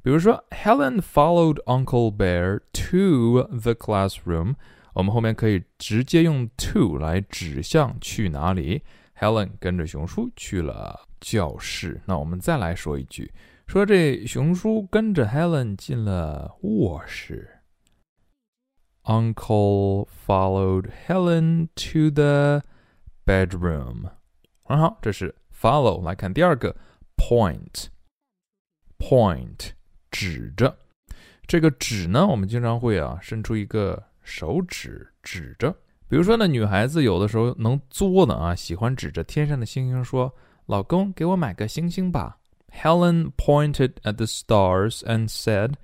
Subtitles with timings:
[0.04, 4.56] 比如说，Helen followed Uncle Bear to the classroom，
[4.94, 8.82] 我们后面可以直接用 to 来指向去哪里。
[9.22, 12.02] Helen 跟着熊叔去了教室。
[12.06, 13.32] 那我们再来说一句，
[13.68, 17.60] 说这熊叔跟着 Helen 进了卧室。
[19.04, 22.64] Uncle followed Helen to the
[23.24, 24.10] bedroom。
[24.64, 26.04] 很好，这是 follow。
[26.04, 26.76] 来看第二个
[27.16, 27.84] point，point
[30.10, 30.80] 指着。
[31.46, 35.76] 这个指呢，我们经常会啊伸出一个手指指着。
[36.12, 40.30] 比如说呢，女孩子有的时候能作的啊，喜欢指着天上的星星说
[40.68, 42.38] ：“老公，给我买个星星吧。”
[42.70, 45.76] Helen pointed at the stars and said.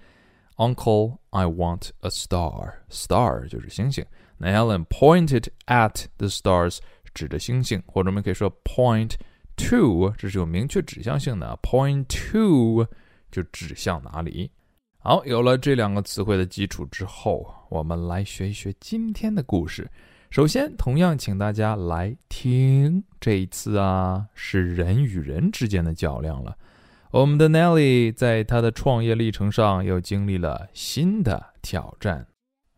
[0.58, 2.74] Uncle, I want a star.
[2.90, 4.06] Star 就是星星。
[4.38, 6.80] 那 Helen pointed at the stars，
[7.14, 9.14] 指着星星，或者我们可以说 point
[9.56, 11.58] to，这是有明确指向性的。
[11.64, 12.86] Point to
[13.32, 14.52] 就指向哪里。
[14.98, 19.90] 好，有了这两个词汇的基础之后，我们来学一学今天的故事。
[20.31, 26.57] 首先，同样请大家来听，这一次啊，是人与人之间的较量了。
[27.11, 32.27] 我们的 Nelly 在他的创业历程上又经历了新的挑战。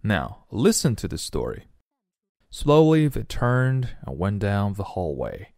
[0.02, 1.68] Now listen to the story.
[2.50, 5.48] Slowly they turned and went down the hallway.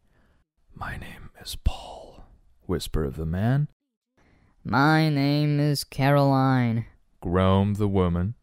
[0.74, 2.24] My name is Paul,
[2.66, 3.68] whispered the man.
[4.62, 6.84] My name is Caroline,
[7.20, 8.34] groaned the woman.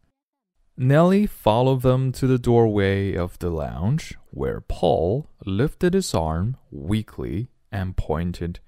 [0.81, 7.49] Nelly followed them to the doorway of the lounge, where Paul lifted his arm weakly
[7.69, 8.61] and pointed.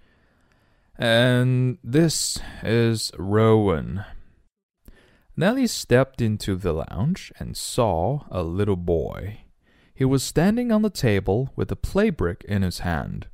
[0.98, 4.04] And this is Rowan.
[5.38, 9.46] Nellie stepped into the lounge and saw a little boy.
[9.96, 13.28] He was standing on the table with a play brick in his hand.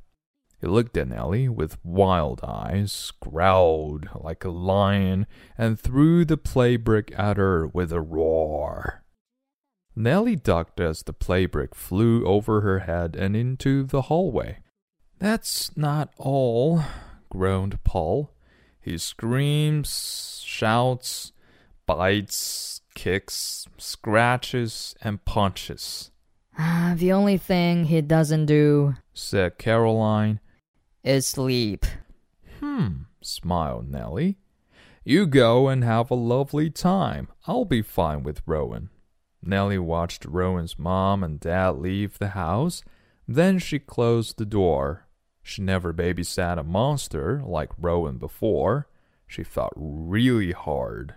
[0.60, 5.26] He looked at Nellie with wild eyes, growled like a lion,
[5.56, 9.04] and threw the play brick at her with a roar.
[9.94, 14.58] Nellie ducked as the play brick flew over her head and into the hallway.
[15.18, 16.82] That's not all,
[17.30, 18.32] groaned Paul.
[18.80, 21.32] He screams, shouts,
[21.86, 26.10] bites, kicks, scratches, and punches.
[26.56, 30.40] Ah, the only thing he doesn't do, said Caroline,
[31.08, 31.86] is sleep.
[32.60, 34.38] Hmm, smiled Nellie.
[35.04, 37.28] You go and have a lovely time.
[37.46, 38.90] I'll be fine with Rowan.
[39.42, 42.82] Nellie watched Rowan's mom and dad leave the house.
[43.26, 45.08] Then she closed the door
[45.48, 48.86] she never babysat a monster like Rowan before.
[49.26, 51.14] She fought really hard.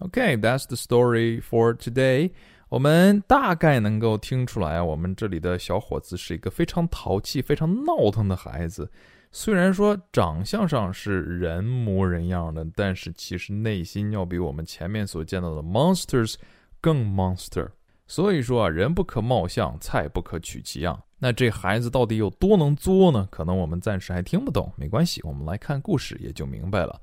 [0.00, 2.32] Okay, that's the story for today.
[2.74, 8.90] 我们大概能够听出来，我们这里的小伙子是一个非常淘气、非常闹腾的孩子。
[9.30, 16.34] 虽然说长相上是人模人样的，但是其实内心要比我们前面所见到的 monsters
[16.80, 17.68] 更 monster。
[18.08, 21.00] 所以说啊，人不可貌相，菜不可取其样。
[21.20, 23.28] 那这孩子到底有多能作呢？
[23.30, 27.00] 可能我们暂时还听不懂，没关系，我们来看故事也就明白了。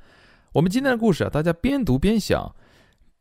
[0.51, 2.53] 我们今天的故事啊，大家边读边想，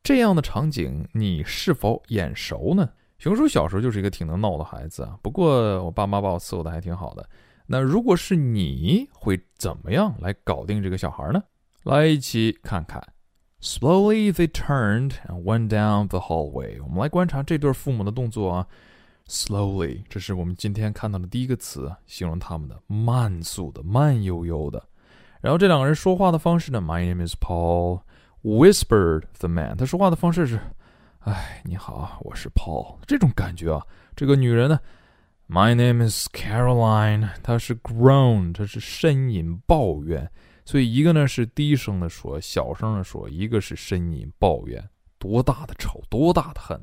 [0.03, 2.89] 这样的场景你是否眼熟呢？
[3.19, 7.29] 熊叔小时候就是一个挺能闹的孩子啊，不过我爸妈把我伺候的还挺好的。
[7.67, 11.43] 那如果是你会怎么样来搞定这个小孩呢？
[11.85, 13.01] 来一起看看。
[13.61, 16.83] Slowly they turned and went down the hallway。
[16.83, 18.67] 我们来观察这对父母的动作啊。
[19.29, 24.83] Slowly，这是我们今天看到的第一个词，形容他们的慢速的、慢悠悠的。
[25.43, 28.01] 然后这两个人说话的方式呢？My name is Paul.
[28.44, 29.76] Whispered the man.
[29.76, 30.60] 他说话的方式是：“
[31.20, 33.82] 哎，你好，我是 Paul。”这种感觉啊。
[34.16, 34.80] 这个女人呢？
[35.48, 37.30] My name is Caroline.
[37.44, 40.30] 她是 groan，她是呻吟抱怨。
[40.64, 44.88] 所以一个呢是低声的说，小声的说；一个是呻吟抱怨。
[45.20, 46.80] 多大的仇，多大的恨！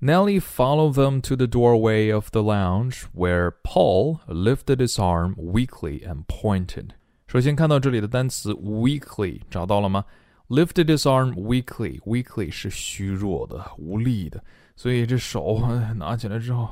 [0.00, 6.06] Nellie followed them to the doorway of the lounge, where Paul lifted his arm weakly
[6.06, 6.90] and pointed.
[7.26, 10.04] 首先看到这里的单词 weakly，找到了吗
[10.53, 14.43] ？Lifted his arm weakly，weakly 是虚弱的、无力的，
[14.75, 15.67] 所以这手
[15.97, 16.69] 拿起来之后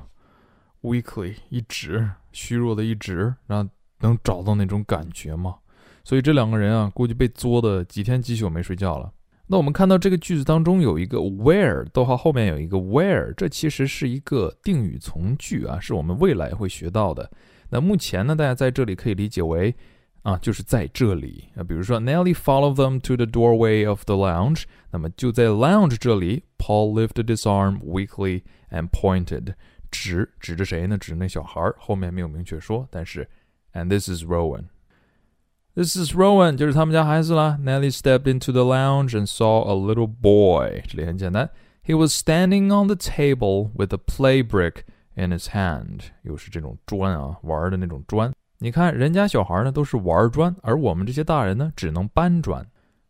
[0.83, 3.67] ，weakly 一指，虚弱的一指，然后
[4.01, 5.55] 能找到那种感觉吗？
[6.03, 9.11] 所以这两个人啊，估计被作的几天几宿没睡觉了。
[9.47, 17.29] 那我们看到这个句子当中有一个 where，逗号后面有一个 where，这其实是一个定语从句啊，是我们未来会学到的。
[17.69, 19.75] 那目前呢，大家在这里可以理解为
[20.22, 21.62] 啊，就是在这里啊。
[21.62, 28.88] 比如说，Nelly followed them to the doorway of the lounge，那么就在 lounge 这里，Paul lifted his arm weakly and
[28.90, 29.54] pointed，
[29.90, 30.98] 指指着谁呢？
[30.98, 33.28] 指那小孩儿，后面没有明确说，但是，
[33.72, 37.58] and this is Rowan。This is Rowan，就是他们家孩子啦。
[37.62, 40.82] Nelly stepped into the lounge and saw a little boy。
[40.88, 41.50] 这里很简单，
[41.84, 44.84] He was standing on the table with a play brick
[45.14, 46.00] in his hand。
[46.22, 48.32] 又是这种砖啊，玩的那种砖。
[48.63, 52.63] 你看，人家小孩呢都是玩砖，而我们这些大人呢只能搬砖。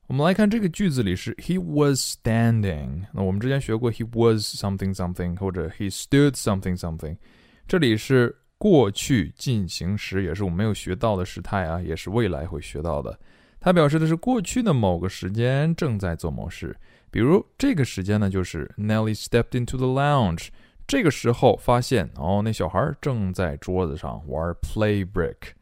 [0.08, 3.04] 我们来看这个句子里是 He was standing。
[3.12, 7.18] 那我们之前学过 He was something something，或者 He stood something something。
[7.68, 8.38] 这里是。
[8.62, 13.20] 过去进行时也是我们没有学到的时态啊，也是未来会学到的。
[13.60, 16.78] 它表示的是过去的某个时间正在做某事。
[17.10, 20.50] 比如这个时间呢，就是 Nelly stepped into the lounge。
[20.88, 25.54] 这个时候发现哦，那小孩正在桌子上玩 play brick。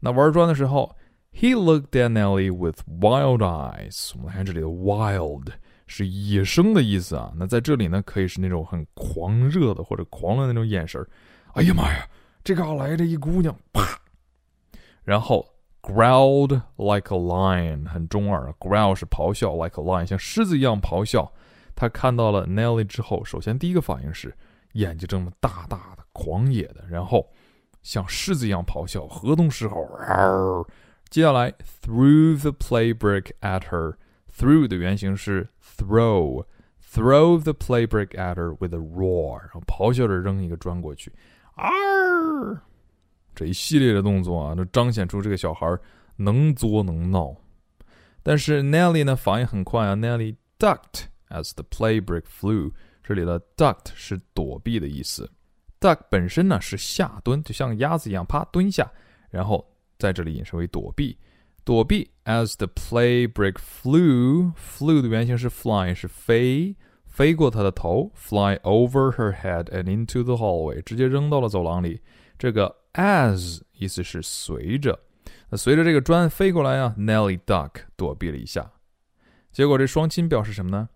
[0.00, 0.94] 那玩砖的时候
[1.32, 4.12] ，He looked at Nelly with wild eyes。
[4.14, 5.46] 我们来看这里的 wild
[5.86, 7.32] 是野生的意思啊。
[7.36, 11.04] 那在这里呢，可以是那种很狂热的或者狂的那种眼神。
[11.54, 12.06] 哎呀妈呀！
[12.44, 13.98] 这嘎来着一姑娘，啪，
[15.02, 15.44] 然后
[15.82, 21.32] growled like a lion，很中二啊，growl 是咆哮，like a lion 像狮子一样咆哮。
[21.74, 24.32] 他看到了 Nelly 之后，首先第一个反应是
[24.76, 27.28] 眼睛这么大大的、狂野的，然后
[27.82, 30.66] 像狮子一样咆哮，河东狮吼。
[31.08, 31.52] 接下来
[31.82, 38.78] threw the play brick at her，threw 的原型是 throw，throw the play brick at her with a
[38.78, 41.12] roar，然后咆哮着扔一个砖过去。
[41.54, 41.64] 啊！
[43.34, 45.78] 这一系列的动作啊，都彰显出这个小孩
[46.16, 47.34] 能作能闹。
[48.22, 49.94] 但是 Nelly 呢，反应很快啊。
[49.94, 52.72] Nelly ducked as the play brick flew。
[53.06, 55.30] 这里的 duck 是躲避的意思。
[55.78, 58.90] duck 本身呢是下蹲，就像鸭子一样，啪蹲下，
[59.30, 59.64] 然后
[59.96, 61.16] 在这里引申为躲避。
[61.62, 66.74] 躲避 as the play brick flew，flew 的原型是 fly，是飞。
[67.06, 72.00] 飞过她的头，fly over her head and into the hallway，直接扔到了走廊里。
[72.36, 74.98] 这个 as 意思是随着，
[75.48, 78.72] 那随着这个砖飞过来啊，Nelly duck 躲避了一下。
[79.52, 80.88] 结果这双亲表示什么呢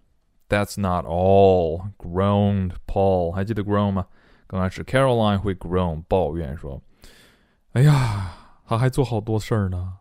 [0.50, 3.32] ？That's not all，groaned Paul。
[3.32, 4.08] 还记得 groan 吗？
[4.48, 8.38] 刚开始 Caroline 会 groan 抱怨说：“哎呀，
[8.68, 9.98] 他还做好多事儿呢。”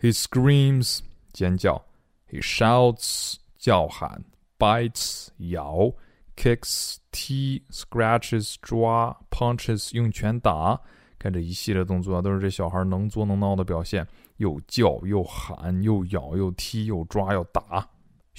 [0.00, 1.00] He screams
[1.32, 1.82] 尖叫，
[2.30, 4.24] He shouts 叫喊。
[4.56, 5.92] bites 咬，
[6.36, 10.80] kicks 踢，scratches 抓，punches 用拳打。
[11.18, 14.06] 看这一系列动作啊，都是这小孩能作能闹的表现，
[14.36, 17.86] 又叫又喊又咬又踢又抓又打。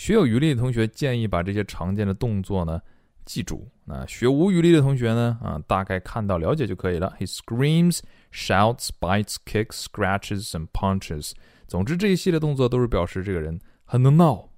[0.00, 2.80] 学有余力的同学建议把这些常见的动作呢
[3.26, 3.68] 记住。
[3.84, 7.14] 那学无余力的同学呢，啊，大概看到了解就可以了。
[7.20, 8.00] He screams,
[8.32, 11.32] shouts, bites, kicks, scratches and punches。
[11.66, 14.48] 总之这一系列动作都是表示这个人很能闹。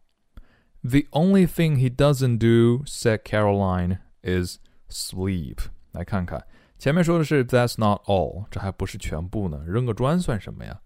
[0.83, 5.59] The only thing he doesn't do, said Caroline, is sleep.
[5.91, 6.47] 来看看，
[6.79, 9.65] 前面说的是 That's not all，这还不是全部呢。
[9.67, 10.81] 扔个砖算什么呀？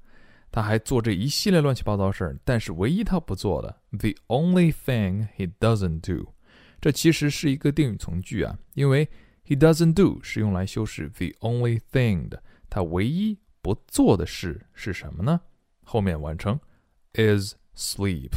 [0.56, 6.32] 他还做这一系列乱七八糟事儿，但是唯一他不做的，the only thing he doesn't do，
[6.80, 9.06] 这其实是一个定语从句啊，因为
[9.44, 15.38] he doesn't do 是用来修饰 the only thing 的，他唯一不做的事是什么呢？
[15.84, 16.58] 后面完成
[17.12, 18.32] is sleep。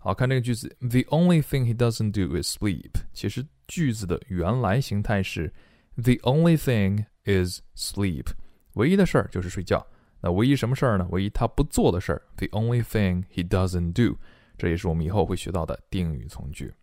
[0.00, 2.90] 好看这个句子，The only thing he doesn't do is sleep。
[3.12, 5.54] 其实句子的原来形态是
[5.94, 8.26] The only thing is sleep。
[8.72, 9.86] 唯一的事儿就是睡觉。
[10.20, 11.06] 那唯一什么事儿呢？
[11.10, 14.18] 唯一他不做的事儿，The only thing he doesn't do。
[14.56, 16.74] 这也是我们以后会学到的定语从句，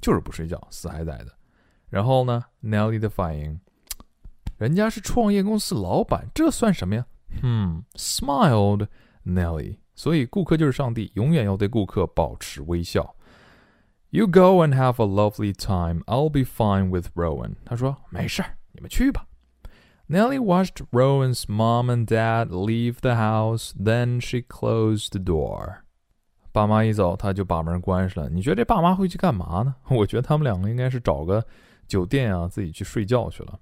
[0.00, 1.32] 就是不睡觉，死还在的。
[1.90, 3.60] 然后呢，Nelly 的反应，
[4.56, 7.06] 人家是创业公司老板，这算什么呀？
[7.42, 8.88] 嗯，smiled
[9.26, 9.76] Nelly。
[9.94, 13.14] 所以，顾客就是上帝，永远要对顾客保持微笑。
[14.10, 16.02] You go and have a lovely time.
[16.04, 17.56] I'll be fine with Rowan.
[17.66, 19.26] 他说：“没事儿，你们去吧。”
[20.07, 23.73] Nellie watched Rowan's mom and dad leave the house.
[23.77, 25.83] Then she closed the door.
[26.51, 28.29] 爸妈一走，他就把门关上了。
[28.29, 29.73] 你觉得这爸妈会去干嘛呢？
[29.89, 31.43] 我觉得他们两个应该是找个
[31.87, 33.59] 酒店啊，自己去睡觉去了。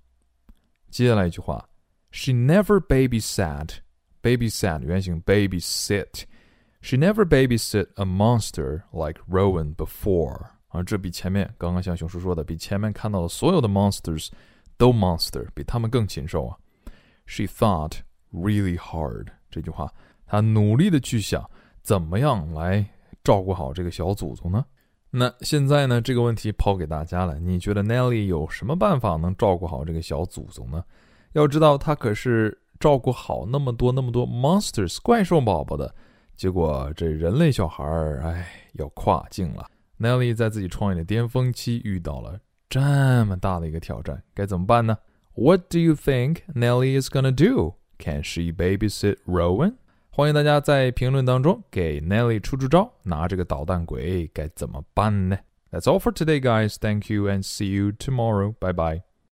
[0.89, 1.63] 接下来一句话：
[2.12, 3.77] She never babysat
[4.22, 10.48] babysat 原型 babysit。She never babysit a monster like Rowan before。
[10.67, 14.29] 啊，这比前面刚刚像熊叔说的，比前面看到的所有的 monsters
[14.76, 16.56] 都 monster，比他们更禽兽啊。
[17.26, 17.99] She thought
[18.33, 19.28] really hard。
[19.50, 19.92] 这句话，
[20.26, 21.49] 她努力的去想
[21.83, 22.87] 怎么样来
[23.25, 24.64] 照顾好这个小祖宗呢？
[25.11, 30.85] 那现在呢，这个问题抛给大家了，你觉得 Nelly 有什么办法能照顾好这个小祖宗呢？
[31.33, 35.95] 要知道，他可是照顾好那么多那么多 monsters 怪兽宝宝的，
[36.37, 39.71] 结果这人类小孩儿，哎，要跨境了。
[39.99, 42.38] Nelly 在自己创业的巅峰期遇到了
[42.70, 42.79] 这
[43.25, 44.98] 么大的一个挑战，该怎么办呢？
[45.34, 47.75] What do you think Nelly is gonna do?
[47.98, 49.75] Can she babysit Rowan?
[50.10, 55.38] 欢迎大家在评论当中给 Nelly 出出招，拿这个捣蛋鬼该怎么办呢？
[55.72, 56.75] That's all for today, guys.
[56.75, 58.53] Thank you and see you tomorrow.
[58.60, 59.03] Bye bye.